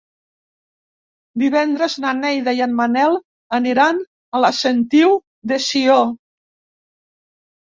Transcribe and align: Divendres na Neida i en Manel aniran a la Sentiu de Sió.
Divendres 1.41 1.97
na 2.05 2.13
Neida 2.21 2.55
i 2.59 2.63
en 2.67 2.73
Manel 2.79 3.17
aniran 3.59 4.01
a 4.35 4.41
la 4.45 4.53
Sentiu 4.63 5.15
de 5.53 5.61
Sió. 5.67 6.01